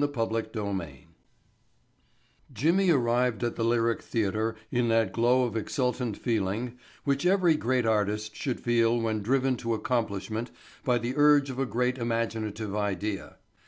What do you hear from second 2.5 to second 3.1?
Jimmy